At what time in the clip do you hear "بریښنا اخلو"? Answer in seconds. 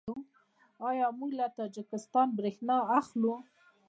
2.37-3.33